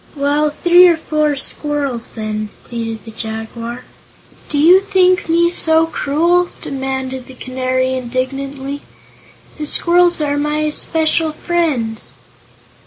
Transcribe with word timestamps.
"Well, 0.15 0.49
three 0.49 0.87
or 0.87 0.97
four 0.97 1.35
squirrels, 1.35 2.13
then," 2.13 2.49
pleaded 2.63 3.05
the 3.05 3.11
Jaguar. 3.11 3.83
"Do 4.49 4.57
you 4.57 4.79
think 4.81 5.29
me 5.29 5.47
so 5.51 5.85
cruel?" 5.85 6.49
demanded 6.59 7.27
the 7.27 7.35
Canary, 7.35 7.93
indignantly. 7.93 8.81
"The 9.59 9.67
squirrels 9.67 10.19
are 10.19 10.37
my 10.37 10.61
especial 10.61 11.33
friends." 11.33 12.13